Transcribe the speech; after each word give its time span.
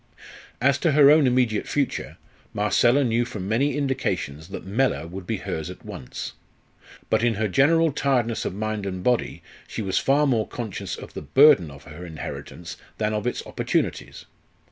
As 0.59 0.79
to 0.79 0.93
her 0.93 1.11
own 1.11 1.27
immediate 1.27 1.67
future, 1.67 2.17
Marcella 2.55 3.03
knew 3.03 3.23
from 3.23 3.47
many 3.47 3.77
indications 3.77 4.47
that 4.47 4.65
Mellor 4.65 5.05
would 5.05 5.27
be 5.27 5.37
hers 5.37 5.69
at 5.69 5.85
once. 5.85 6.33
But 7.11 7.23
in 7.23 7.35
her 7.35 7.47
general 7.47 7.91
tiredness 7.91 8.43
of 8.43 8.55
mind 8.55 8.87
and 8.87 9.03
body 9.03 9.43
she 9.67 9.83
was 9.83 9.99
far 9.99 10.25
more 10.25 10.47
conscious 10.47 10.95
of 10.95 11.13
the 11.13 11.21
burden 11.21 11.69
of 11.69 11.83
her 11.83 12.03
inheritance 12.03 12.77
than 12.97 13.13
of 13.13 13.27
its 13.27 13.45
opportunities. 13.45 14.25